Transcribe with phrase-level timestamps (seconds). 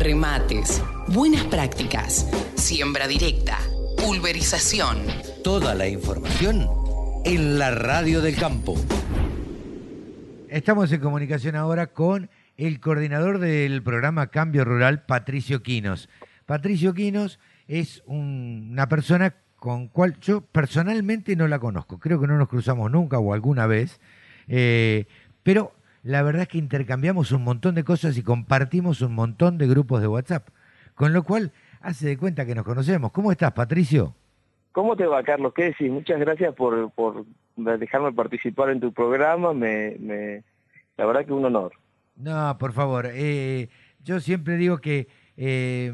[0.00, 3.58] remates, buenas prácticas, siembra directa,
[3.98, 4.98] pulverización.
[5.44, 6.66] Toda la información
[7.26, 8.76] en la radio del campo.
[10.48, 16.08] Estamos en comunicación ahora con el coordinador del programa Cambio Rural, Patricio Quinos.
[16.46, 17.38] Patricio Quinos
[17.68, 21.98] es una persona con cual yo personalmente no la conozco.
[21.98, 24.00] Creo que no nos cruzamos nunca o alguna vez.
[24.48, 25.06] Eh,
[25.42, 29.66] pero la verdad es que intercambiamos un montón de cosas y compartimos un montón de
[29.66, 30.48] grupos de WhatsApp.
[30.94, 33.12] Con lo cual, hace de cuenta que nos conocemos.
[33.12, 34.14] ¿Cómo estás, Patricio?
[34.72, 35.52] ¿Cómo te va, Carlos?
[35.54, 35.90] ¿Qué decís?
[35.90, 37.24] Muchas gracias por, por
[37.56, 39.52] dejarme participar en tu programa.
[39.52, 40.44] Me, me,
[40.96, 41.72] la verdad que un honor.
[42.16, 43.06] No, por favor.
[43.12, 43.68] Eh,
[44.04, 45.92] yo siempre digo que eh,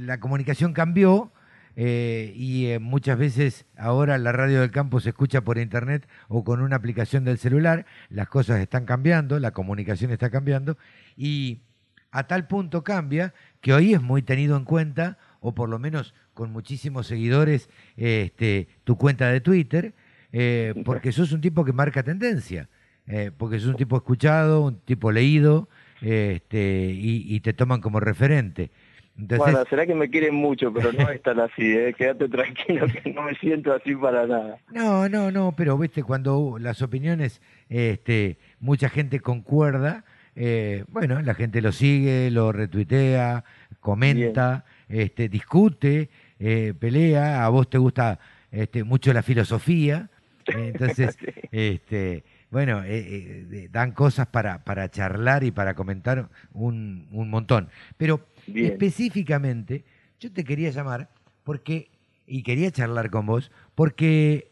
[0.00, 1.30] la comunicación cambió
[1.76, 6.60] eh, y muchas veces ahora la radio del campo se escucha por internet o con
[6.60, 7.86] una aplicación del celular.
[8.08, 10.76] Las cosas están cambiando, la comunicación está cambiando
[11.16, 11.62] y
[12.10, 16.14] a tal punto cambia que hoy es muy tenido en cuenta o por lo menos
[16.32, 19.94] con muchísimos seguidores, este, tu cuenta de Twitter,
[20.32, 22.68] eh, porque sos un tipo que marca tendencia,
[23.06, 25.68] eh, porque sos un tipo escuchado, un tipo leído,
[26.00, 28.70] este, y, te toman como referente.
[29.16, 31.94] Bueno, será que me quieren mucho, pero no es tan así, ¿eh?
[31.96, 34.58] quédate tranquilo que no me siento así para nada.
[34.72, 40.04] No, no, no, pero viste, cuando las opiniones, este, mucha gente concuerda,
[40.34, 43.44] eh, bueno, la gente lo sigue, lo retuitea,
[43.78, 48.18] comenta, este, discute, eh, pelea, a vos te gusta
[48.50, 50.10] este, mucho la filosofía,
[50.46, 51.16] entonces,
[51.52, 57.68] este, bueno, eh, dan cosas para, para charlar y para comentar un, un montón.
[57.96, 59.84] Pero específicamente,
[60.20, 61.10] yo te quería llamar
[61.42, 61.90] porque,
[62.26, 64.50] y quería charlar con vos, porque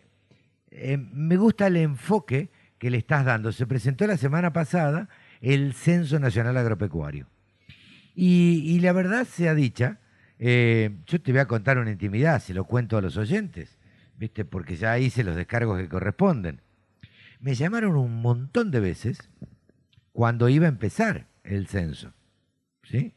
[1.12, 3.53] me gusta el enfoque que le estás dando.
[3.53, 5.09] Se presentó la semana pasada
[5.41, 7.27] el Censo Nacional Agropecuario.
[8.15, 10.01] Y, la verdad sea dicha,
[10.39, 13.79] eh, yo te voy a contar una intimidad, se lo cuento a los oyentes,
[14.19, 14.45] ¿viste?
[14.45, 16.61] Porque ya hice los descargos que corresponden.
[17.41, 19.31] Me llamaron un montón de veces
[20.13, 22.13] cuando iba a empezar el censo,
[22.83, 23.14] ¿sí?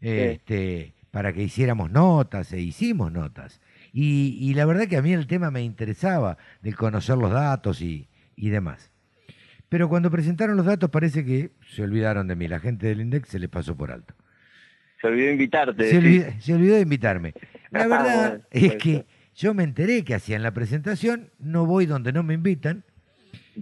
[0.00, 3.60] Este, para que hiciéramos notas e hicimos notas.
[3.92, 8.08] Y, la verdad que a mí el tema me interesaba, de conocer los datos y
[8.36, 8.92] demás.
[9.68, 12.48] Pero cuando presentaron los datos parece que se olvidaron de mí.
[12.48, 14.14] La gente del INDEX se les pasó por alto.
[15.00, 15.90] Se olvidó de invitarte.
[15.90, 17.34] Se, olvidó, de invitarme.
[17.70, 22.12] La ah, verdad es que yo me enteré que hacían la presentación, no voy donde
[22.12, 22.84] no me invitan,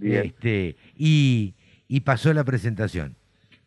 [0.01, 1.55] este, y,
[2.05, 3.15] pasó la presentación.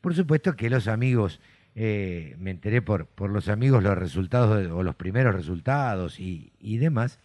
[0.01, 1.41] Por supuesto que los amigos,
[1.81, 6.79] eh, me enteré por, por los amigos los resultados o los primeros resultados y, y
[6.79, 7.21] demás,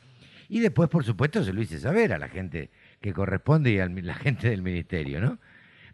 [0.47, 2.69] y después, por supuesto, se lo hice saber a la gente
[3.01, 5.39] que corresponde y a la gente del ministerio, ¿no?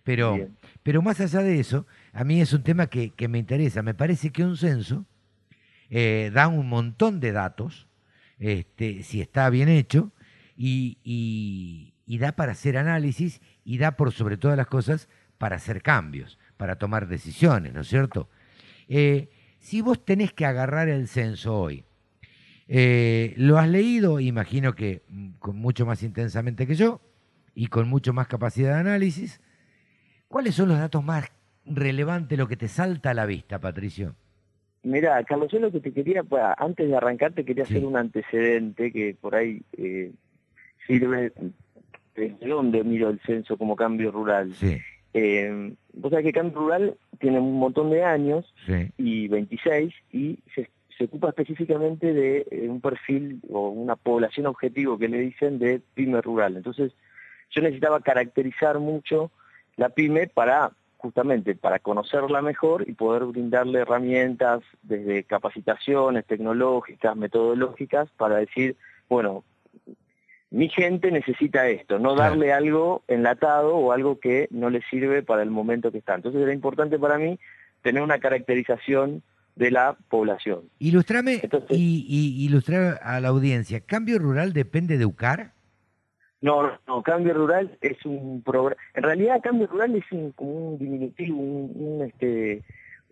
[0.03, 0.49] Pero,
[0.83, 3.81] pero más allá de eso, a mí es un tema que, me interesa.
[3.83, 5.05] Me parece que un censo
[5.89, 7.87] eh, da un montón de datos,
[8.37, 10.11] este, si está bien hecho,
[10.57, 16.37] y, da para hacer análisis y da por sobre todas las cosas para hacer cambios,
[16.57, 18.29] para tomar decisiones, ¿no es cierto?
[18.89, 19.29] Eh,
[19.59, 21.85] si vos tenés que agarrar el censo hoy
[22.71, 24.19] eh, ¿Lo has leído?
[24.19, 27.01] Imagino que mm, con mucho más intensamente que yo
[27.55, 29.41] y con mucho más capacidad de análisis.
[30.27, 31.31] ¿Cuáles son los datos más
[31.65, 34.13] relevantes, lo que te salta a la vista, Patricio?
[34.83, 37.97] Mira, Carlos, yo lo que te quería, pues, antes de arrancar, te quería hacer un
[37.97, 40.11] antecedente que por ahí eh,
[40.85, 41.33] sirve
[42.15, 44.53] desde dónde miro el censo como cambio rural.
[44.53, 44.77] Sí.
[45.15, 48.53] Eh, vos sabés que Cambio Rural tiene un montón de años,
[48.97, 50.69] y 26, y se
[50.99, 55.81] se ocupa específicamente de eh, un perfil o una población objetivo que le dicen de
[55.93, 56.57] pyme rural.
[56.57, 56.91] Entonces,
[57.51, 59.31] yo necesitaba caracterizar mucho
[59.77, 68.09] la pyme para justamente para conocerla mejor y poder brindarle herramientas desde capacitaciones tecnológicas, metodológicas,
[68.17, 68.75] para decir,
[69.07, 69.45] bueno,
[70.51, 75.43] mi gente necesita esto, no darle algo enlatado o algo que no le sirve para
[75.43, 76.15] el momento que está.
[76.15, 77.39] Entonces era importante para mí
[77.83, 79.21] tener una caracterización
[79.55, 80.69] de la población.
[80.79, 83.81] Ilustrame y, ilustrar a la audiencia.
[83.81, 85.51] ¿Cambio rural depende de UCAR?
[86.41, 88.81] No, no, Cambio Rural es un programa.
[88.93, 92.63] En realidad, Cambio Rural es un, como un diminutivo, un, este,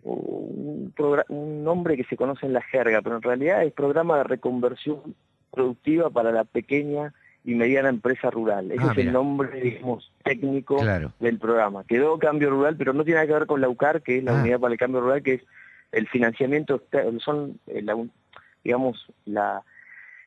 [0.02, 0.94] un,
[1.28, 5.14] un nombre que se conoce en la jerga, pero en realidad es programa de reconversión
[5.50, 7.12] productiva para la pequeña
[7.48, 8.70] y mediana empresa rural.
[8.70, 10.84] Ese ah, es el nombre, digamos, técnico
[11.18, 11.82] del programa.
[11.84, 14.38] Quedó Cambio Rural, pero no tiene nada que ver con la UCAR, que es la
[14.38, 14.42] ah.
[14.42, 15.42] Unidad para el Cambio Rural, que es
[15.90, 16.82] el financiamiento
[17.24, 17.82] son, eh,
[18.62, 19.62] digamos, la,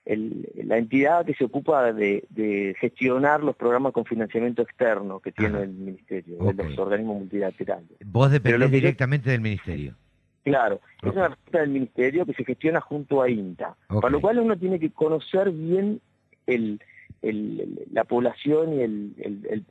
[0.06, 5.73] la entidad que se ocupa de, gestionar los programas con financiamiento externo que tiene el
[5.73, 8.00] Ministerio, los organismos multilaterales.
[8.03, 9.95] Vos dependés directamente del Ministerio.
[10.44, 14.39] Claro, es una herramienta del ministerio que se gestiona junto a INTA, para lo cual
[14.39, 16.01] uno tiene que conocer bien
[16.47, 16.81] el,
[17.22, 19.63] la población y el,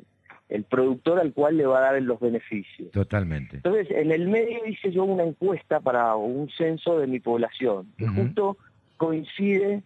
[0.49, 2.91] el, productor al cual le va a dar los beneficios.
[2.91, 3.57] Totalmente.
[3.57, 8.09] Entonces, en el medio hice yo una encuesta para un censo de mi población, que
[8.09, 8.57] justo
[8.97, 9.83] coincide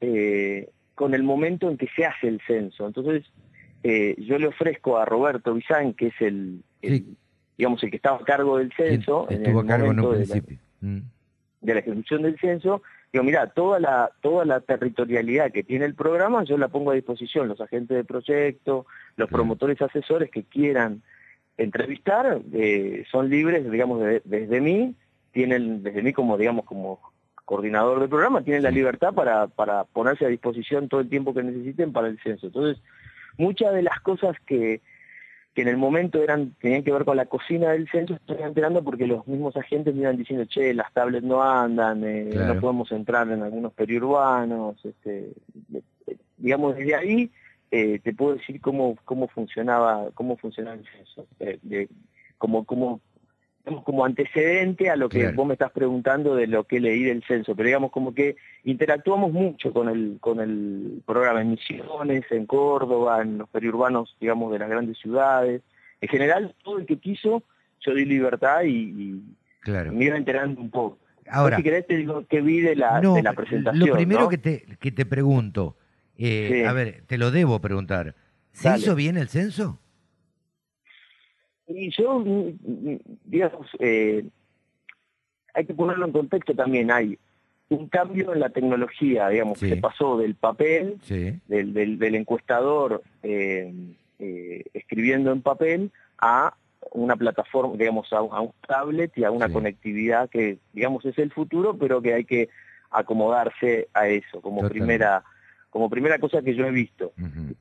[0.00, 2.86] eh, con el momento en que se hace el censo.
[2.86, 3.24] Entonces,
[3.82, 6.62] eh, yo le ofrezco a Roberto Bizán, que es el,
[7.58, 10.58] digamos, el que estaba a cargo del censo, en el cargo en un principio.
[10.80, 10.98] Mm.
[11.60, 12.82] De la, ejecución del censo,
[13.14, 16.94] digo, mira, toda la, toda la territorialidad que tiene el programa, yo la pongo a
[16.94, 21.00] disposición, los agentes de proyecto, los promotores asesores que quieran
[21.56, 24.96] entrevistar, eh, son libres, digamos, desde mí,
[25.30, 26.98] tienen, desde mí como, digamos, como
[27.44, 31.44] coordinador del programa, tienen la libertad para, para ponerse a disposición todo el tiempo que
[31.44, 32.48] necesiten para el censo.
[32.48, 32.82] Entonces,
[33.38, 34.80] muchas de las cosas que,
[35.54, 38.82] que en el momento eran tenían que ver con la cocina del censo, estoy enterando
[38.82, 42.90] porque los mismos agentes me iban diciendo, che, las tablets no andan, eh, no podemos
[42.90, 45.32] entrar en algunos periurbanos, este,
[46.38, 47.30] digamos, desde ahí
[47.70, 51.88] eh, te puedo decir cómo, cómo funcionaba, cómo funcionaba el censo, eh, de,
[52.38, 53.00] como
[53.84, 57.56] como antecedente a lo que vos me estás preguntando de lo que leí del censo,
[57.56, 63.22] pero digamos como que interactuamos mucho con el, con el programa en Misiones, en Córdoba,
[63.22, 65.62] en los periurbanos, digamos, de las grandes ciudades.
[66.00, 67.42] En general, todo el que quiso,
[67.80, 69.22] yo di libertad y,
[69.66, 70.98] me iba enterando un poco.
[71.30, 73.88] Ahora, si querés te digo que vi de la, de la presentación.
[73.88, 75.78] Lo primero que, te, que te pregunto,
[76.18, 78.14] eh, a ver, te lo debo preguntar,
[78.52, 79.80] ¿se hizo bien el censo?
[81.66, 82.22] Y yo,
[83.24, 84.24] digamos, eh,
[85.54, 87.18] hay que ponerlo en contexto también, hay
[87.68, 90.98] un cambio en la tecnología, digamos, que se pasó del papel,
[91.46, 93.72] del, del, encuestador eh,
[94.18, 96.54] eh, escribiendo en papel, a
[96.92, 101.76] una plataforma, digamos, a, un tablet y a una conectividad que, digamos, es el futuro,
[101.76, 102.50] pero que hay que
[102.90, 105.24] acomodarse a eso como primera
[105.74, 107.12] como primera cosa que yo he visto.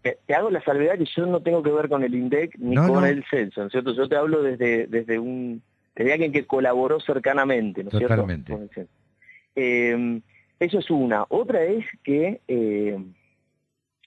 [0.04, 3.04] te, hago la salvedad que yo no tengo que ver con el INDEC ni con
[3.06, 3.92] el censo, ¿no es cierto?
[3.96, 5.64] Yo te hablo desde, desde un
[5.96, 8.28] desde alguien que colaboró cercanamente, ¿no es cierto?
[9.56, 10.22] Eh,
[10.60, 11.26] eso es una.
[11.28, 13.04] Otra es que, eh,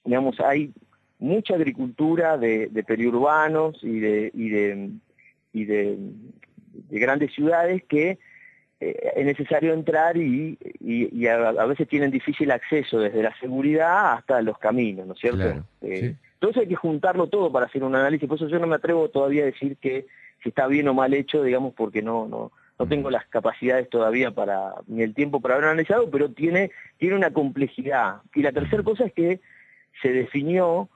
[0.05, 0.73] digamos, hay
[1.19, 4.91] mucha agricultura de, periurbanos y de, y de,
[5.53, 5.99] y de
[6.91, 8.21] grandes ciudades que
[8.79, 10.59] es necesario entrar y,
[11.29, 15.65] a, veces tienen difícil acceso desde la seguridad hasta los caminos, ¿no es cierto?
[15.83, 18.77] Eh, entonces hay que juntarlo todo para hacer un análisis, por eso yo no me
[18.77, 20.07] atrevo todavía a decir que
[20.43, 24.31] si está bien o mal hecho, digamos, porque no, no, no tengo las capacidades todavía
[24.33, 28.17] para, ni el tiempo para haber analizado, pero tiene, tiene una complejidad.
[28.35, 29.41] Y la tercera cosa es que
[30.03, 30.91] se definió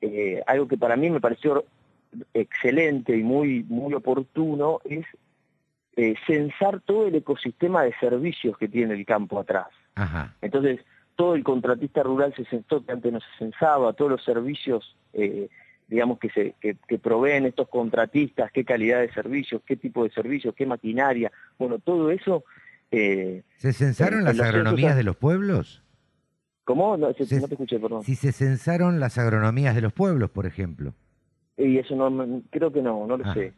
[0.00, 1.64] eh, algo que para mí me pareció
[2.34, 5.06] excelente y muy, muy oportuno, es
[5.96, 9.68] eh, censar todo el ecosistema de servicios que tiene el campo atrás.
[10.40, 10.80] Entonces,
[11.16, 15.48] todo el contratista rural se censó que antes no se censaba, todos los servicios, eh,
[15.88, 20.54] digamos, que, se, que, proveen estos contratistas, qué calidad de servicios, qué tipo de servicios,
[20.54, 22.44] qué maquinaria, bueno, todo eso...
[22.92, 25.84] Eh, ¿Se censaron las agronomías de los pueblos?
[26.64, 26.96] ¿Cómo?
[26.96, 28.04] No, te escuché, perdón.
[28.04, 30.94] Si se censaron las agronomías de los pueblos, por ejemplo.
[31.60, 33.34] Y eso no, creo que no, no lo ah.
[33.34, 33.52] sé,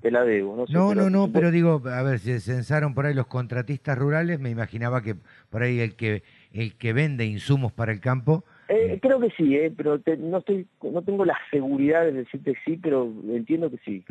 [0.00, 0.64] te la debo.
[0.68, 4.38] No, no, no, no, pero digo, a ver, si censaron por ahí los contratistas rurales,
[4.38, 5.16] me imaginaba que
[5.50, 6.22] por ahí el que
[6.52, 8.44] el que vende insumos para el campo...
[8.68, 12.54] Eh, eh, creo que sí, eh, pero no estoy no tengo la seguridad de decirte
[12.64, 14.04] sí, pero entiendo que sí.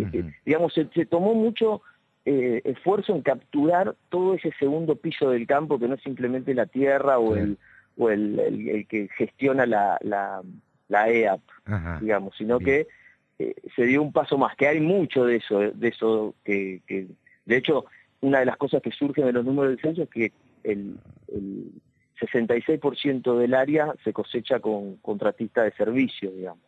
[0.46, 1.82] digamos, se, tomó mucho
[2.26, 6.66] eh, esfuerzo en capturar todo ese segundo piso del campo, que no es simplemente la
[6.66, 7.58] tierra o el
[8.00, 10.44] o el, el, que gestiona la, la,
[10.88, 11.42] la EAP,
[12.00, 12.88] digamos, sino que
[13.40, 16.82] eh, se dio un paso más, que hay mucho de eso, de eso que,
[17.46, 17.86] de hecho,
[18.22, 20.32] una de las cosas que surgen de los números del censo es que
[20.64, 21.72] el, el
[22.20, 26.64] 66% del área se cosecha con contratista de servicio, digamos.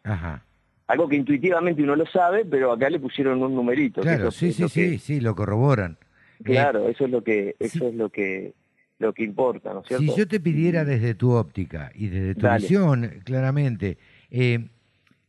[0.88, 4.02] Algo que intuitivamente uno lo sabe, pero acá le pusieron un numerito.
[4.02, 5.98] Claro, sí, sí, sí, sí, lo corroboran.
[6.44, 8.54] Claro, eso es lo que, eso es lo que
[9.00, 10.04] lo que importa, ¿no es cierto?
[10.04, 13.98] Si yo te pidiera desde tu óptica y desde tu visión, claramente,
[14.30, 14.68] eh,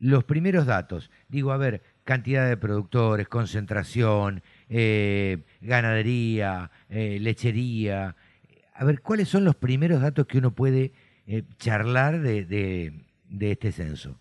[0.01, 1.11] los primeros datos.
[1.29, 8.17] Digo, a ver, cantidad de productores, concentración, eh, ganadería, eh, lechería.
[8.75, 10.93] A ver, ¿cuáles son los primeros datos que uno puede
[11.27, 14.19] eh, charlar de, de, este censo?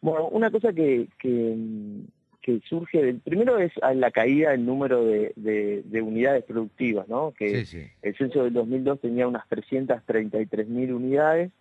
[0.00, 6.44] Bueno, una cosa que, que, surge, primero es la caída del número de, de, unidades
[6.44, 7.32] productivas, ¿no?
[7.32, 7.64] Que
[8.02, 11.52] el censo del 2002 tenía unas 333 mil unidades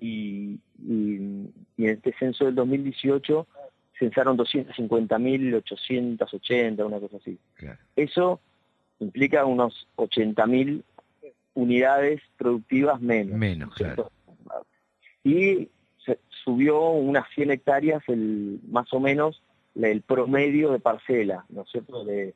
[0.00, 3.46] y, en este censo del 2018
[3.98, 7.38] censaron 250.880, una cosa así.
[7.96, 8.40] Eso
[8.98, 10.82] implica unos 80.000
[11.54, 13.38] unidades productivas menos.
[13.38, 14.10] Menos, claro.
[15.22, 15.68] Y
[16.04, 19.42] se subió unas 100 hectáreas el, más o menos
[19.74, 22.04] el promedio de parcela, ¿no es cierto?
[22.04, 22.34] De,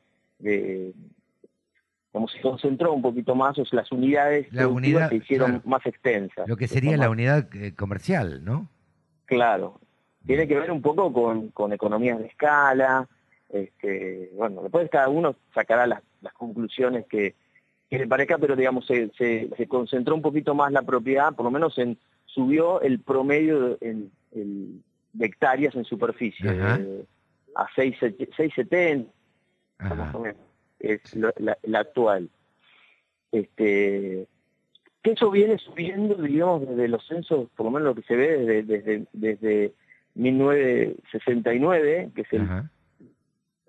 [2.15, 5.85] como se concentró un poquito más, o sea, las unidades la unidad, se hicieron más
[5.85, 6.47] extensas.
[6.47, 8.69] Lo que sería la unidad eh, comercial, ¿no?
[9.25, 9.81] Claro.
[10.25, 13.05] Tiene que ver un poco con, con economías de escala,
[13.49, 17.35] este, bueno, después cada uno sacará las, conclusiones que,
[17.89, 21.77] le parezca, pero digamos, se, se, concentró un poquito más la propiedad, por lo menos
[21.77, 24.07] en subió el promedio de,
[25.19, 29.05] hectáreas en superficie, a 6,70,
[29.79, 30.44] más o menos,
[30.93, 32.29] es la, actual.
[33.31, 34.27] Este,
[35.01, 38.37] que eso viene subiendo, digamos, desde los censos, por lo menos lo que se ve
[38.37, 39.73] desde, desde, desde
[40.15, 42.41] 1969, que es el,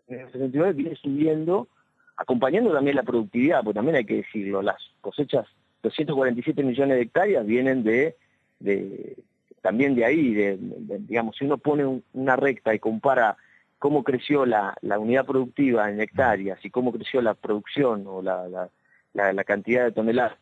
[0.09, 1.69] en el 69 viene subiendo,
[2.17, 5.47] acompañando también la productividad, porque también hay que decirlo, las cosechas,
[5.83, 8.17] 247 millones de hectáreas vienen de,
[8.59, 9.17] de
[9.63, 10.59] también de ahí, de,
[11.01, 13.37] digamos, si uno pone una recta y compara
[13.79, 18.49] cómo creció la, la, unidad productiva en hectáreas y cómo creció la producción o la,
[18.49, 20.37] la, la, cantidad de toneladas,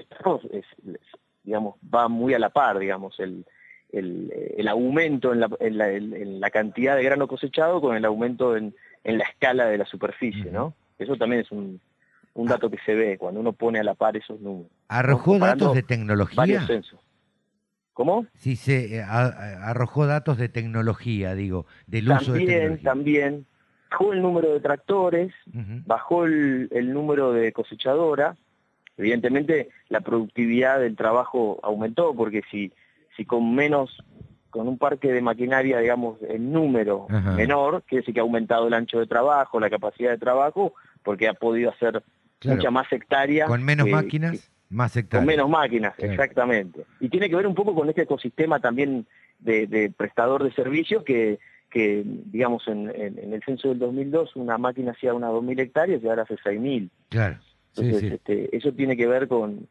[0.52, 0.64] es,
[1.42, 3.44] digamos, va muy a la par, digamos, el,
[3.92, 8.04] el, el aumento en la, en, la, en la cantidad de grano cosechado con el
[8.04, 8.74] aumento en,
[9.04, 10.74] en la escala de la superficie, ¿no?
[10.98, 11.80] Eso también es un,
[12.34, 14.70] un dato que se ve cuando uno pone a la par esos números.
[14.88, 16.36] ¿Arrojó datos de tecnología?
[16.36, 17.00] Varios censos.
[17.94, 18.26] ¿Cómo?
[18.34, 22.82] Sí, se eh, arrojó datos de tecnología, digo, del uso de tecnología.
[22.82, 23.46] También,
[23.90, 25.32] bajó el número de tractores,
[25.86, 28.36] bajó el, el, número de cosechadoras,
[28.96, 32.72] evidentemente la productividad del trabajo aumentó, porque si,
[33.16, 34.02] si con menos
[34.50, 38.74] con un parque de maquinaria, digamos, en número menor, quiere decir que ha aumentado el
[38.74, 42.04] ancho de trabajo, la capacidad de trabajo, porque ha podido hacer
[42.44, 43.46] mucha más hectárea.
[43.46, 45.24] Con menos máquinas, más hectáreas.
[45.24, 46.84] Con menos máquinas, exactamente.
[47.00, 49.06] Y tiene que ver un poco con este ecosistema también
[49.38, 51.38] de, prestador de servicios que,
[51.70, 56.22] que digamos, en, el censo del 2002 una máquina hacía unas 2.000 hectáreas y ahora
[56.22, 56.90] hace 6.000.
[57.08, 57.38] Claro.
[57.76, 59.66] Entonces, Este, eso tiene que ver con,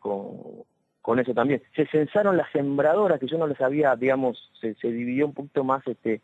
[1.04, 1.62] con eso también.
[1.76, 5.86] Se censaron las sembradoras, que yo no les había, digamos, se, dividió un poquito más,
[5.86, 6.22] este,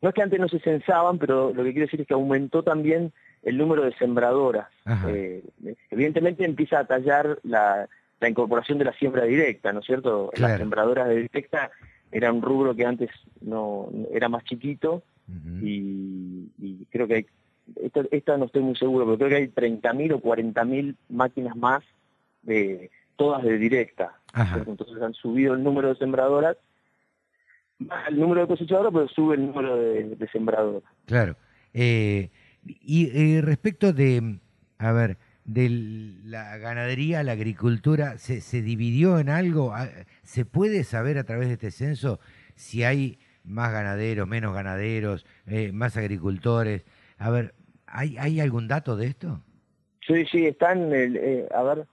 [0.00, 2.62] no es que antes no se censaban, pero lo que quiero decir es que aumentó
[2.62, 4.68] también el número de sembradoras.
[5.08, 5.42] Eh,
[5.90, 7.88] evidentemente empieza a tallar la,
[8.28, 10.30] incorporación de la siembra directa, ¿no es cierto?
[10.36, 11.70] Las sembradoras de directa
[12.12, 13.10] era un rubro que antes
[13.40, 15.02] no era más chiquito
[15.62, 17.26] y, creo que hay,
[18.10, 21.84] esta, no estoy muy seguro, pero creo que hay 30.000 o 40.000 máquinas más
[22.42, 24.18] de todas de directa.
[24.66, 26.56] Entonces han subido el número de sembradoras,
[28.08, 30.90] el número de cosechadoras, pero sube el número de, sembradoras.
[31.06, 31.36] Claro.
[31.72, 32.30] Eh,
[32.64, 34.40] y respecto de,
[34.78, 35.16] a ver,
[35.52, 35.68] de
[36.24, 39.72] la ganadería, la agricultura, ¿se, ¿se dividió en algo?
[39.74, 39.88] Ah,
[40.22, 42.20] ¿Se puede saber a través de este censo
[42.54, 46.84] si hay más ganaderos, menos ganaderos, eh, más agricultores?
[47.18, 47.54] A ver,
[47.86, 49.42] ¿hay, ¿hay algún dato de esto?
[50.06, 51.86] Sí, sí, están, eh, a ver,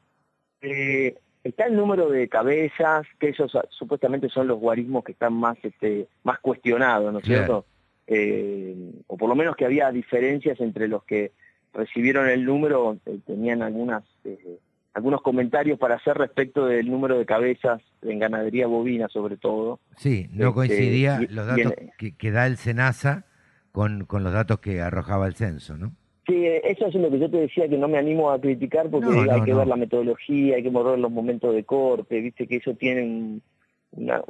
[0.61, 5.57] eh, está el número de cabezas, que esos supuestamente son los guarismos que están más,
[5.63, 7.65] este, más cuestionados, ¿no es cierto?
[8.05, 11.31] Eh, o por lo menos que había diferencias entre los que
[11.77, 14.03] recibieron el número, eh, tenían algunas
[14.93, 19.79] algunos comentarios para hacer respecto del número de cabezas en ganadería bovina sobre todo.
[19.95, 23.25] Sí, no este, coincidía los datos que, que, da el SENASA
[23.71, 25.93] con, con los datos que arrojaba el censo, ¿no?
[26.25, 29.07] Sí, eso es lo que yo te decía que no me animo a criticar porque
[29.31, 32.73] hay que ver la metodología, hay que morrer los momentos de corte, viste que eso
[32.73, 33.39] tiene
[33.91, 34.21] una...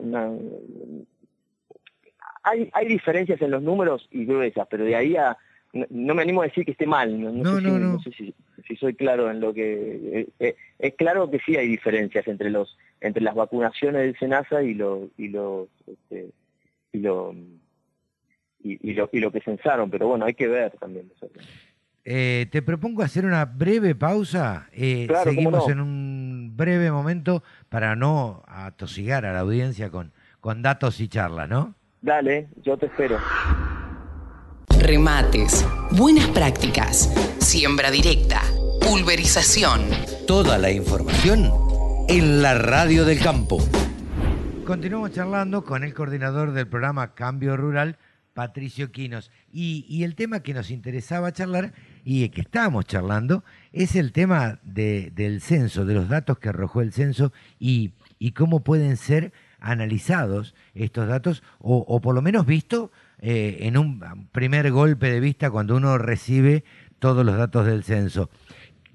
[2.44, 5.38] Hay, hay diferencias en los números y gruesas, pero de ahí a...
[5.90, 8.34] No, me animo a decir que esté mal, no, no, sé, si,
[8.68, 10.20] si, soy claro en lo que...
[10.20, 14.64] Eh, eh, es claro que sí hay diferencias entre los entre las vacunaciones del SENASA
[14.64, 15.68] y lo, y los...
[15.86, 16.32] Este,
[16.94, 17.36] y lo
[18.64, 21.10] y, lo, y lo que censaron, pero bueno, hay que ver también.
[22.04, 24.70] Eh, te propongo hacer una breve pausa.
[24.74, 31.00] Eh, seguimos en un breve momento para no atosigar a la audiencia con, con datos
[31.00, 31.76] y charlas, ¿no?
[32.02, 33.18] Dale, yo te espero.
[34.80, 38.42] Remates, buenas prácticas, siembra directa,
[38.82, 39.82] pulverización.
[40.28, 41.52] Toda la información
[42.08, 43.60] en la radio del campo.
[44.66, 47.98] Continuamos charlando con el coordinador del programa Cambio Rural,
[48.34, 49.32] Patricio Quinos.
[49.52, 51.74] Y, y el tema que nos interesaba charlar
[52.10, 53.44] y que estábamos charlando
[53.74, 57.94] es el tema del censo, de los datos que arrojó el censo y,
[58.34, 64.72] cómo pueden ser analizados estos datos o, por lo menos visto eh, en un primer
[64.72, 66.64] golpe de vista cuando uno recibe
[67.00, 68.30] todos los datos del censo.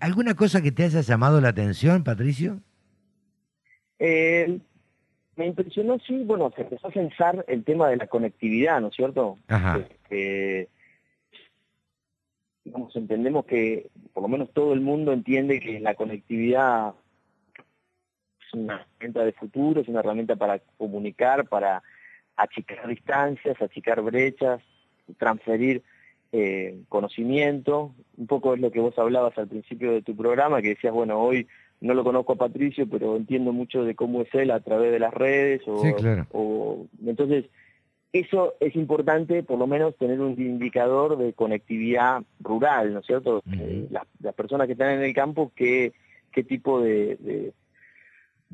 [0.01, 2.61] ¿Alguna cosa que te haya llamado la atención, Patricio?
[3.99, 4.59] Eh,
[5.37, 8.97] me impresionó, sí, bueno, se empezó a pensar el tema de la conectividad, ¿no es
[8.97, 9.39] cierto?
[9.49, 9.79] Ajá.
[9.79, 10.69] Este,
[12.65, 16.95] digamos, entendemos que, por lo menos todo el mundo entiende que la conectividad
[18.41, 21.83] es una herramienta de futuro, es una herramienta para comunicar, para
[22.43, 24.61] achicar distancias, achicar brechas,
[25.19, 25.83] transferir
[26.33, 27.95] eh, conocimiento.
[28.17, 31.21] Un poco es lo que vos hablabas al principio de tu programa, que decías, bueno,
[31.21, 31.47] hoy
[31.81, 34.99] no lo conozco a Patricio, pero entiendo mucho de cómo es él a través de
[34.99, 35.63] las redes.
[35.67, 36.27] O, sí, claro.
[36.33, 37.47] o, entonces,
[38.13, 43.43] eso es importante, por lo menos, tener un indicador de conectividad rural, ¿no es cierto?
[43.53, 45.93] Eh, las, personas que están en el campo, qué,
[46.31, 47.53] qué tipo de, de,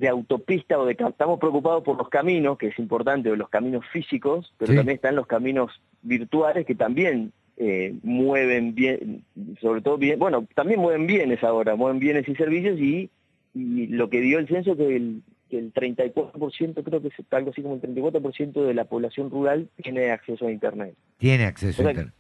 [0.07, 0.93] autopista o de...
[0.93, 5.27] Estamos preocupados por los caminos, que es importante, los caminos físicos, pero también están los
[5.27, 9.25] caminos virtuales que también eh, mueven bien,
[9.61, 13.11] sobre todo bien, bueno, también mueven bienes ahora, mueven bienes y servicios y
[13.55, 17.51] y lo que dio el censo que el, que el 34%, creo que es algo
[17.51, 20.95] así como el 34% de la población rural tiene acceso a Internet.
[21.17, 22.15] Tiene acceso a Internet.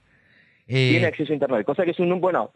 [0.68, 2.50] Tiene eh, acceso a Internet, cosa que es un, bueno,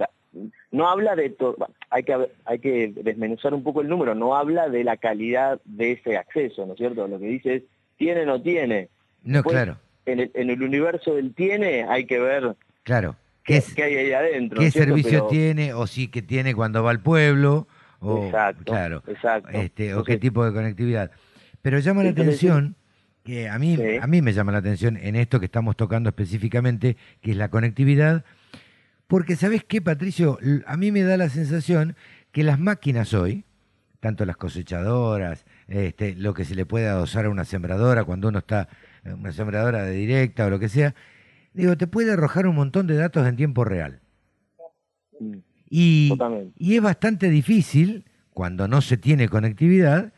[0.71, 1.57] no habla de todo,
[1.88, 5.92] hay que, hay que desmenuzar un poco el número, no habla de la calidad de
[5.92, 7.09] ese acceso, ¿no es cierto?
[7.09, 7.62] Lo que dice es,
[7.97, 8.90] tiene o no tiene.
[9.25, 9.78] No, claro.
[10.04, 13.16] En el, en el universo del tiene hay que ver claro.
[13.45, 14.61] ¿Qué, ¿Qué, hay ahí adentro?
[14.61, 17.66] ¿Qué servicio tiene o sí que tiene cuando va al pueblo?
[18.00, 19.49] O, exacto, claro, exacto.
[19.52, 21.11] Este, o qué tipo de conectividad.
[21.62, 22.76] Pero llama la atención,
[23.25, 26.97] que a mí, a mí me llama la atención en esto que estamos tocando específicamente,
[27.21, 28.25] que es la conectividad,
[29.07, 30.38] porque ¿sabes qué, Patricio?
[30.67, 31.97] A mí me da la sensación
[32.33, 33.45] que las máquinas hoy,
[34.00, 38.38] tanto las cosechadoras, este, lo que se le puede adosar a una sembradora cuando uno
[38.38, 38.69] está,
[39.05, 40.95] una sembradora de directa o lo que sea,
[41.52, 44.00] digo, te puede arrojar un montón de datos en tiempo real.
[45.21, 45.37] Mm.
[45.69, 46.12] Y,
[46.59, 50.12] y es bastante difícil, cuando no se tiene conectividad,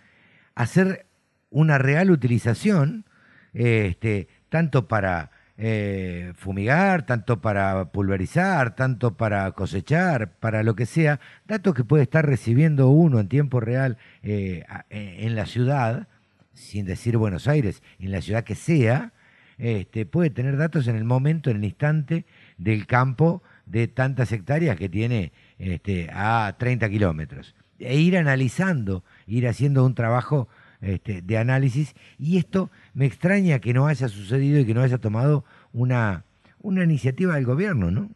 [0.54, 1.06] hacer
[1.54, 3.04] una real utilización,
[3.52, 11.20] este, tanto para eh, fumigar, tanto para pulverizar, tanto para cosechar, para lo que sea,
[11.46, 16.08] datos que puede estar recibiendo uno en tiempo real eh, en la ciudad,
[16.54, 19.12] sin decir Buenos Aires, en la ciudad que sea,
[19.56, 22.26] este, puede tener datos en el momento, en el instante
[22.58, 27.54] del campo de tantas hectáreas que tiene este, a 30 kilómetros.
[27.78, 30.48] E ir analizando, ir haciendo un trabajo
[30.84, 31.94] este, de análisis.
[32.18, 36.24] Y esto me extraña que no haya sucedido y que no haya tomado una,
[36.60, 38.10] una iniciativa del gobierno, ¿no?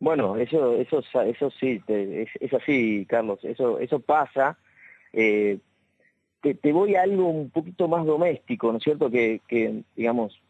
[0.00, 4.56] Bueno, eso, eso, eso sí, es, así, Carlos, eso, eso pasa.
[5.12, 5.58] Eh,
[6.40, 9.10] te, voy a algo un poquito más doméstico, ¿no es cierto?
[9.10, 10.40] Que, que digamos,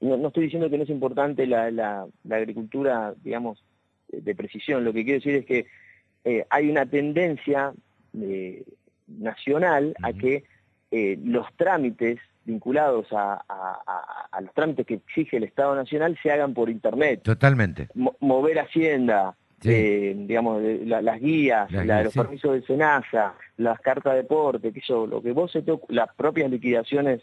[0.00, 3.64] no, estoy diciendo que no es importante la, la, la agricultura, digamos,
[4.12, 4.84] de precisión.
[4.84, 5.66] Lo que quiero decir es que
[6.24, 7.72] eh, hay una tendencia
[8.20, 8.64] eh,
[9.06, 10.44] nacional a que
[10.90, 13.44] eh, los trámites vinculados a,
[14.40, 17.22] los trámites que exige el Estado Nacional se hagan por Internet.
[17.22, 17.88] Totalmente.
[17.94, 25.06] mover Hacienda, digamos, las guías, los permisos de SENASA, las cartas de deporte, que eso,
[25.06, 27.20] lo que vos se las propias liquidaciones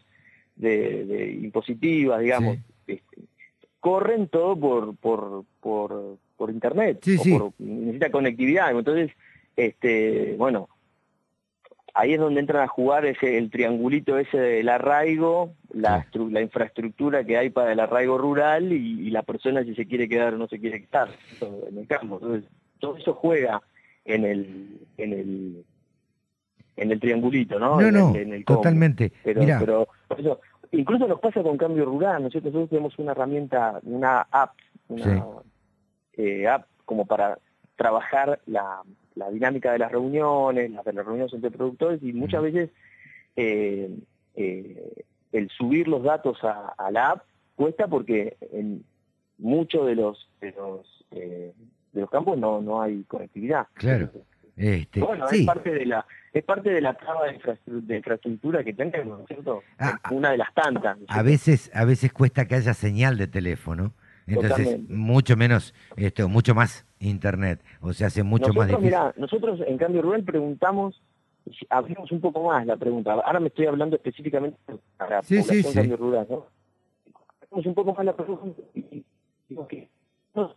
[0.56, 3.18] de, impositivas, digamos, este,
[3.80, 7.06] corren todo por, por, por, por internet,
[7.58, 9.12] necesita conectividad, entonces,
[9.56, 10.70] este, bueno,
[11.98, 17.24] ahí es donde entran a jugar ese, el triangulito ese del arraigo, la, la infraestructura
[17.24, 20.48] que hay para el arraigo rural y, la persona si se quiere quedar o no
[20.48, 21.10] se quiere quedar
[21.42, 22.20] en el campo.
[22.22, 23.64] Entonces, todo eso juega
[24.06, 25.66] en el, en el,
[26.76, 27.82] en el triangulito, ¿no?
[27.82, 28.14] No, no,
[28.46, 29.12] totalmente.
[29.24, 30.40] Pero, pero por eso,
[30.72, 32.50] incluso nos pasa con cambio rural, ¿no es cierto?
[32.50, 34.52] Nosotros tenemos una herramienta, una app,
[34.88, 35.26] una
[36.14, 37.40] eh, app como para
[37.78, 38.82] trabajar la,
[39.32, 42.70] dinámica de las reuniones, las de las reuniones entre productores y muchas veces
[43.36, 43.90] eh,
[44.36, 47.24] eh, el subir los datos a, la app
[47.56, 48.84] cuesta porque en
[49.38, 51.54] muchos de los de los, de
[51.94, 53.68] los campos no, no hay conectividad.
[53.74, 54.12] Claro.
[54.56, 59.20] Este, bueno, es parte de la es parte de la traba de, infraestructura, que tenemos,
[59.20, 59.64] ¿no es cierto?
[59.80, 60.98] Ah, Una de las tantas.
[61.08, 63.94] A veces a veces cuesta que haya señal de teléfono
[64.28, 68.86] entonces, mucho menos, esto, mucho más Internet, o sea, hace mucho más difícil.
[68.86, 71.02] Mirá, nosotros en Cambio Rural preguntamos,
[71.70, 74.58] abrimos un poco más la pregunta, ahora me estoy hablando específicamente
[74.98, 75.74] para sí, sí, sí.
[75.74, 76.46] Cambio Rural, ¿no?
[77.42, 79.06] Abrimos un poco más la pregunta y
[79.48, 79.90] digo que
[80.34, 80.56] no,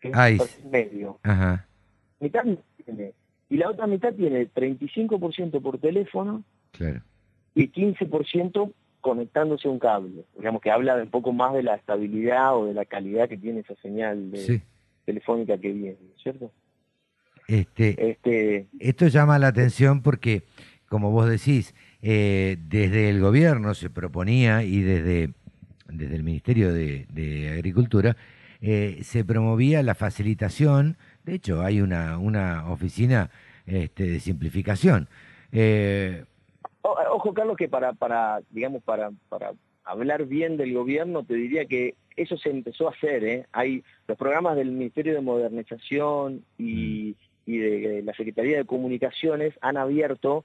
[0.00, 1.18] que es medio.
[1.22, 1.66] Ajá.
[2.20, 2.44] Mitad
[2.84, 3.14] tiene,
[3.48, 7.00] y la otra mitad tiene 35% por teléfono claro.
[7.54, 12.56] y 15% conectándose a un cable, digamos que habla un poco más de la estabilidad
[12.56, 14.32] o de la calidad que tiene esa señal
[15.04, 16.50] telefónica que viene, ¿cierto?
[17.46, 20.42] Este, este, Esto llama la atención porque,
[20.88, 25.32] como vos decís, eh, desde el gobierno se proponía y desde,
[25.88, 28.16] desde el Ministerio de, Agricultura
[28.60, 30.98] eh, se promovía la facilitación.
[31.24, 33.30] De hecho, hay una, una oficina
[33.66, 35.08] este, de simplificación.
[35.52, 36.24] Eh,
[37.12, 39.52] ojo, Carlos, que para, para digamos, para, para
[39.88, 43.24] hablar bien del gobierno, te diría que eso se empezó a hacer.
[43.24, 43.46] ¿eh?
[43.52, 47.52] Hay los programas del Ministerio de Modernización y, mm.
[47.52, 50.44] de, la Secretaría de Comunicaciones han abierto,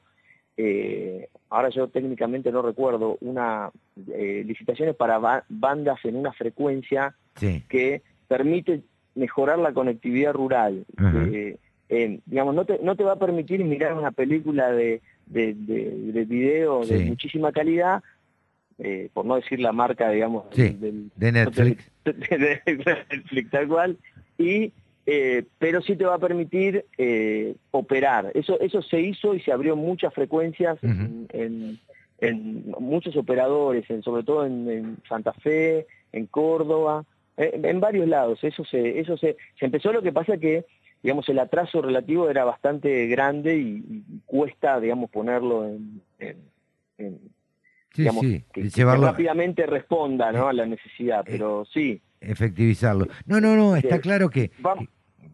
[0.55, 3.71] eh, ahora yo técnicamente no recuerdo, una
[4.07, 7.15] eh, licitaciones para bandas en una frecuencia
[7.67, 8.81] que permite
[9.15, 10.85] mejorar la conectividad rural.
[12.25, 15.01] digamos, no te, no te va a permitir mirar una película de,
[15.33, 18.03] de, de, video de muchísima calidad,
[18.77, 21.91] eh, por no decir la marca, digamos, del, de Netflix.
[22.03, 22.61] De,
[23.09, 23.97] Netflix, tal cual,
[24.37, 24.73] y,
[25.05, 28.31] eh, pero sí te va a permitir eh, operar.
[28.33, 31.79] Eso, eso se hizo y se abrió muchas frecuencias en,
[32.79, 37.05] muchos operadores, en, sobre todo en, Santa Fe, en Córdoba,
[37.37, 38.43] en, varios lados.
[38.43, 40.65] Eso se, eso se, se empezó, lo que pasa que
[41.03, 46.01] digamos, el atraso relativo era bastante grande y, cuesta, digamos, ponerlo en,
[47.93, 50.47] digamos, que, rápidamente responda ¿no?
[50.47, 52.01] a la necesidad, eh, pero sí.
[52.21, 53.07] Efectivizarlo.
[53.25, 54.51] No, no, no, está claro que...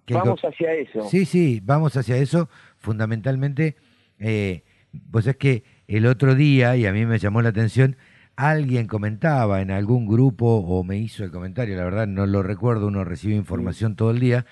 [0.09, 1.07] vamos hacia eso.
[1.07, 2.49] Sí, sí, vamos hacia eso.
[2.79, 3.75] Fundamentalmente,
[4.17, 4.63] eh,
[5.11, 7.95] pues es que el otro día, y a mí me llamó la atención,
[8.35, 12.87] alguien comentaba en algún grupo o me hizo el comentario, la verdad no lo recuerdo,
[12.87, 14.45] uno recibe información todo el día.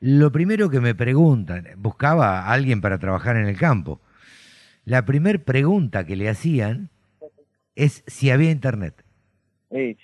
[0.00, 4.00] Lo primero que me preguntan, buscaba a alguien para trabajar en el campo.
[4.84, 6.90] La primera pregunta que le hacían
[7.74, 9.04] es si había internet.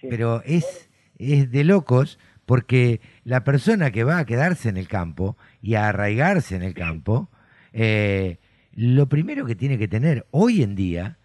[0.08, 5.36] Pero es, es de locos porque la persona que va a quedarse en el campo
[5.60, 7.28] y a arraigarse en el campo,
[7.72, 8.38] eh,
[8.72, 11.18] lo primero que tiene que tener hoy en día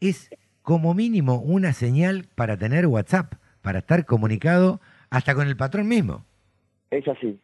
[0.00, 0.30] es
[0.62, 4.80] como mínimo una señal para tener WhatsApp, para estar comunicado
[5.10, 6.27] hasta con el patrón mismo.
[6.90, 7.38] Es así,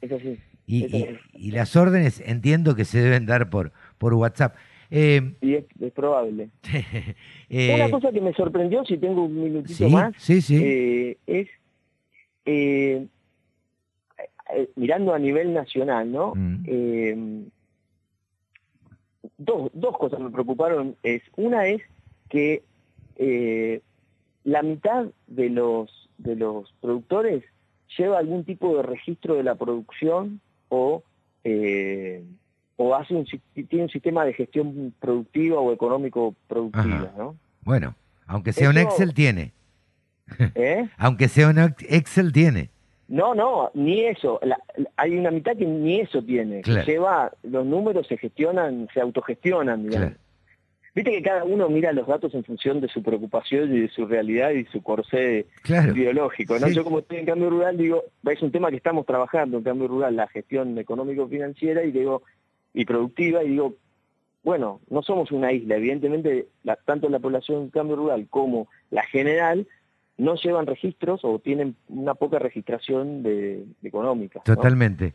[0.00, 0.38] es así.
[0.66, 4.54] Y, las órdenes entiendo que se deben dar por, por WhatsApp.
[4.90, 6.50] Eh, y es, probable.
[7.52, 11.48] Eh, Una cosa que me sorprendió, si tengo un minutito más, eh, es
[14.76, 16.32] mirando a nivel nacional, ¿no?
[16.36, 17.46] Mm.
[19.38, 20.94] dos, dos cosas me preocuparon.
[21.02, 21.82] Es, una es
[22.28, 22.62] que
[24.44, 27.42] la mitad de los, de los productores
[27.96, 31.02] lleva algún tipo de registro de la producción o,
[31.44, 32.24] eh,
[32.76, 37.36] o hace un, tiene un sistema de gestión productiva o económico productiva, ¿no?
[37.62, 37.94] Bueno,
[38.26, 39.52] aunque sea un Excel tiene.
[40.54, 40.88] ¿Eh?
[40.96, 42.70] aunque sea un Excel tiene.
[43.08, 44.38] No, no, ni eso.
[44.96, 46.62] hay una mitad que ni eso tiene.
[46.62, 50.12] lleva, los números se gestionan, se autogestionan, digamos.
[50.94, 54.06] Viste que cada uno mira los datos en función de su preocupación y de su
[54.06, 55.46] realidad y su corsé
[55.94, 56.68] biológico, ¿no?
[56.68, 59.88] Yo como estoy en cambio rural digo, es un tema que estamos trabajando en cambio
[59.88, 62.22] rural, la gestión económico-financiera y digo,
[62.74, 63.74] y productiva, y digo,
[64.42, 66.48] bueno, no somos una isla, evidentemente
[66.84, 69.66] tanto la población en cambio rural como la general
[70.16, 74.40] no llevan registros o tienen una poca registración de, económica.
[74.40, 75.14] Totalmente.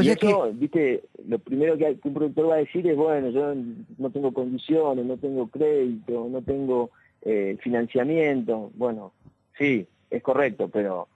[0.00, 3.54] Y eso, viste, lo primero que, un productor va a decir es, bueno, yo
[3.98, 6.90] no tengo condiciones, no tengo crédito, no tengo
[7.22, 8.70] eh, financiamiento.
[8.74, 9.12] Bueno,
[9.58, 11.08] sí, es correcto, pero...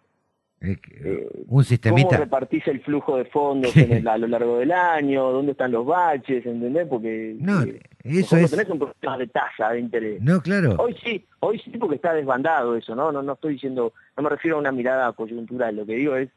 [0.65, 2.09] Eh, un sistemita.
[2.09, 3.75] ¿Cómo repartís el flujo de fondos
[4.07, 5.33] a lo largo del año?
[5.33, 6.47] ¿Dónde están los baches?
[6.47, 6.87] ¿Entendés?
[6.87, 8.49] Porque no, eh, eso es...
[8.49, 10.23] tenés un problema de tasa de interés.
[10.23, 10.77] No, claro.
[10.79, 13.11] Hoy sí, hoy sí porque está desbandado eso, ¿no?
[13.11, 16.31] No, no estoy diciendo, no me refiero a una mirada coyuntural, lo que digo es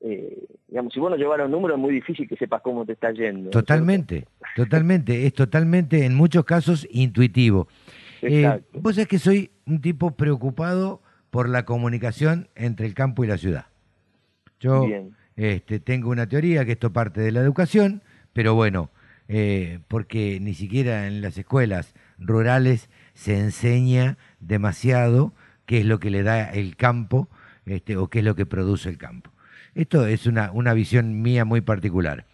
[0.00, 2.92] eh, digamos, si vos no llevas los números es muy difícil que sepas cómo te
[2.92, 3.50] está yendo.
[3.50, 7.68] Totalmente, totalmente, es totalmente en muchos casos intuitivo.
[8.22, 13.26] Eh, vos sabés que soy un tipo preocupado por la comunicación entre el campo y
[13.26, 13.66] la ciudad.
[14.60, 14.86] Yo
[15.36, 18.90] este, tengo una teoría que esto parte de la educación, pero bueno,
[19.28, 25.32] eh, porque ni siquiera en las escuelas rurales se enseña demasiado
[25.66, 27.28] qué es lo que le da el campo
[27.66, 29.30] este, o qué es lo que produce el campo.
[29.78, 32.26] Esto es una, una visión mía muy particular.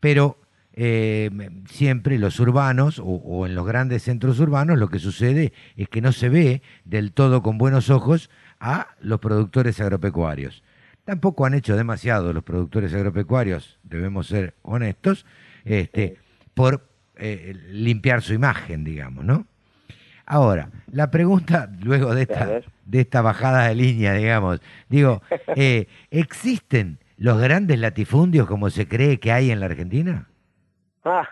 [0.00, 0.38] Pero
[0.74, 1.30] eh,
[1.70, 6.12] siempre los urbanos o, en los grandes centros urbanos lo que sucede es que no
[6.12, 8.28] se ve del todo con buenos ojos
[8.60, 10.62] a los productores agropecuarios.
[11.06, 15.24] Tampoco han hecho demasiado los productores agropecuarios, debemos ser honestos,
[15.64, 16.18] este,
[16.52, 19.46] por eh, limpiar su imagen, digamos, ¿no?
[20.30, 24.60] Ahora, la pregunta luego de esta, de esta bajada de línea, digamos,
[24.90, 25.22] digo,
[25.56, 30.28] eh, ¿existen los grandes latifundios como se cree que hay en la Argentina?
[31.02, 31.26] Ah,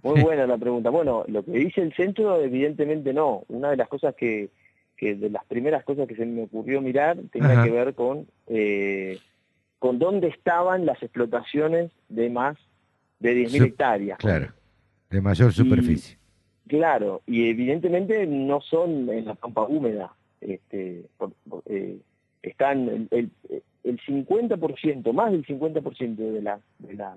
[0.00, 0.90] muy buena la pregunta.
[0.90, 3.42] Bueno, lo que dice el centro, evidentemente no.
[3.48, 4.50] Una de las cosas que,
[4.96, 9.18] que de las primeras cosas que se me ocurrió mirar tenía que ver con, eh,
[9.80, 12.56] con dónde estaban las explotaciones de más
[13.18, 14.18] de 10.000 hectáreas.
[14.18, 14.52] Claro,
[15.10, 16.16] de mayor superficie.
[16.68, 20.12] Claro, y evidentemente no son en la pampa húmeda.
[20.40, 21.06] Este,
[21.66, 21.98] eh,
[22.42, 23.30] están el,
[23.82, 27.16] el, 50%, más del 50% de la, de la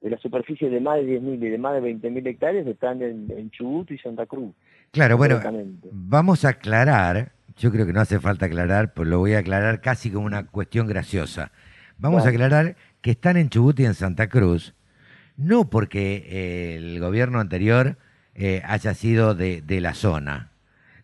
[0.00, 3.30] de la superficie de más de 10.000 y de más de 20.000 hectáreas están en,
[3.30, 4.54] en, Chubut y Santa Cruz.
[4.92, 5.40] Claro, bueno,
[5.92, 9.80] vamos a aclarar, yo creo que no hace falta aclarar, pues lo voy a aclarar
[9.80, 11.52] casi como una cuestión graciosa.
[11.98, 14.74] Vamos a aclarar que están en Chubut y en Santa Cruz,
[15.36, 17.98] no porque eh, el gobierno anterior
[18.34, 20.52] eh, haya sido de, de la zona,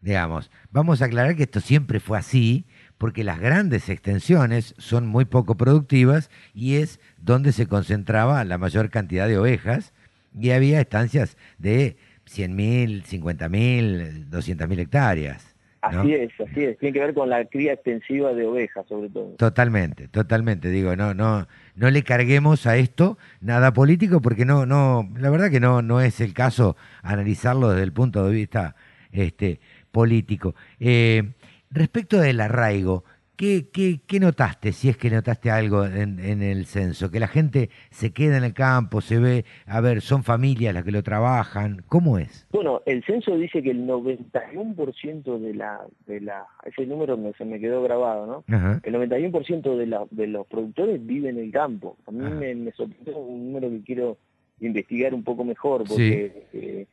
[0.00, 0.50] digamos.
[0.70, 2.66] Vamos a aclarar que esto siempre fue así
[2.98, 8.90] porque las grandes extensiones son muy poco productivas y es donde se concentraba la mayor
[8.90, 9.92] cantidad de ovejas
[10.38, 15.55] y había estancias de 100.000, 50.000, 200.000 hectáreas.
[15.86, 16.78] Así es, así es.
[16.78, 19.34] Tiene que ver con la cría extensiva de ovejas, sobre todo.
[19.36, 20.70] Totalmente, totalmente.
[20.70, 25.50] Digo, no, no, no le carguemos a esto nada político, porque no, no, la verdad
[25.50, 28.76] que no, no es el caso analizarlo desde el punto de vista
[29.12, 30.54] este, político.
[30.80, 31.22] Eh,
[31.70, 33.04] Respecto del arraigo,
[33.36, 33.66] ¿qué,
[34.06, 37.10] qué, notaste, si es que notaste algo en, el censo?
[37.10, 40.84] Que la gente se queda en el campo, se ve, a ver, son familias las
[40.84, 42.46] que lo trabajan, ¿cómo es?
[42.50, 47.44] Bueno, el censo dice que el 91% de la, de la, ese número me, se
[47.44, 48.44] me quedó grabado, ¿no?
[48.82, 51.96] El 91% de, la, de los productores vive en el campo.
[52.06, 54.18] A mí me, me sorprendió un número que quiero
[54.60, 56.46] investigar un poco mejor, porque...
[56.52, 56.86] Eh,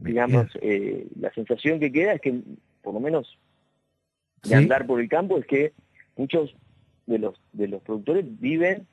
[0.00, 2.40] digamos, eh, la sensación que queda es que
[2.82, 3.38] por lo menos
[4.44, 5.72] de andar por el campo es que
[6.16, 6.54] muchos
[7.06, 8.86] de los de los productores viven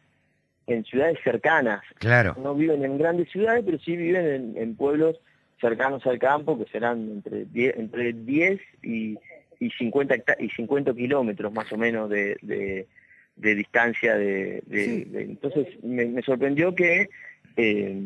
[0.67, 1.81] en ciudades cercanas.
[1.99, 2.35] Claro.
[2.41, 5.19] No viven en grandes ciudades, pero sí viven en, pueblos
[5.61, 9.17] cercanos al campo, que serán entre 10, entre 10 y,
[9.59, 14.15] y, 50, y 50 kilómetros más o menos de, de, distancia.
[14.15, 14.63] De,
[15.13, 17.09] entonces me, sorprendió que...
[17.57, 18.01] Eh,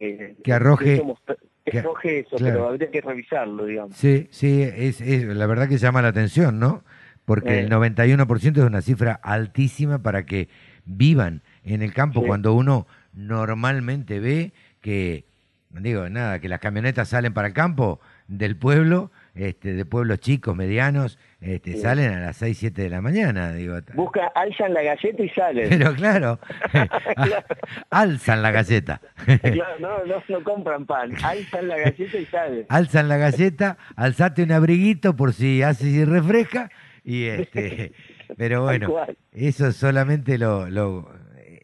[0.00, 1.36] eh, que arroje que
[1.72, 3.96] arroje eso, pero habría que revisarlo, digamos.
[3.96, 6.84] Sí, sí, es, la verdad que llama la atención, ¿no?
[7.24, 10.48] Porque el 91% es una cifra altísima para que
[10.84, 15.24] vivan en el campo cuando uno normalmente ve que,
[15.70, 20.54] digo, nada, que las camionetas salen para el campo del pueblo este, de pueblos chicos,
[20.54, 23.52] medianos, este, salen a las 6, 7 de la mañana.
[23.52, 23.76] Digo.
[23.94, 25.68] Busca, alzan la galleta y salen.
[25.68, 26.38] Pero claro,
[27.90, 29.00] alzan la galleta.
[29.24, 32.66] claro, no, no, no, compran pan, alzan la galleta y salen.
[32.68, 36.70] Alzan la galleta, alzate un abriguito por si hace y refresca.
[37.04, 37.92] Y este,
[38.38, 38.94] pero bueno,
[39.32, 41.10] eso solamente lo, lo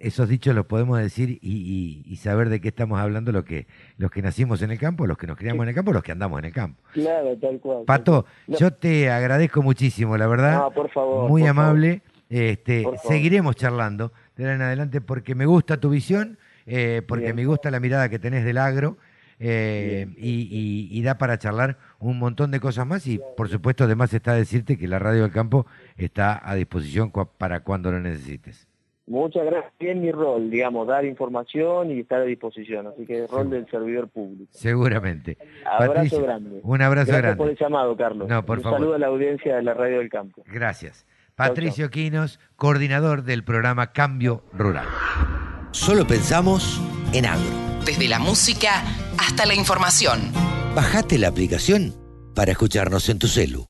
[0.00, 4.22] esos dichos los podemos decir y, saber de qué estamos hablando los que, los que
[4.22, 6.46] nacimos en el campo, los que nos criamos en el campo, los que andamos en
[6.46, 6.82] el campo.
[6.92, 7.84] Claro, tal cual.
[7.86, 10.58] Pato, yo te agradezco muchísimo, la verdad.
[10.58, 11.28] No, por favor.
[11.28, 12.02] Muy amable.
[12.28, 17.44] Este, seguiremos charlando de ahora en adelante porque me gusta tu visión, eh, porque me
[17.44, 18.96] gusta la mirada que tenés del agro.
[19.42, 24.34] Eh, y, da para charlar un montón de cosas más y por supuesto además está
[24.34, 25.64] decirte que la radio del campo
[25.96, 28.69] está a disposición para cuando lo necesites.
[29.10, 29.72] Muchas gracias.
[29.80, 32.86] Bien mi rol, digamos, dar información y estar a disposición.
[32.86, 34.52] Así que el rol del servidor público.
[34.52, 35.36] Seguramente.
[35.66, 36.60] Abrazo grande.
[36.62, 37.36] Un abrazo gracias grande.
[37.36, 38.28] por el llamado, Carlos.
[38.28, 38.78] No, por un favor.
[38.78, 40.44] saludo a la audiencia de la Radio del Campo.
[40.46, 41.06] Gracias.
[41.34, 44.86] Patricio Quinos, coordinador del programa Cambio Rural.
[45.72, 46.80] Solo pensamos
[47.12, 47.50] en agro.
[47.84, 48.84] Desde la música
[49.18, 50.20] hasta la información.
[50.76, 51.94] Bajate la aplicación
[52.36, 53.66] para escucharnos en tu celu.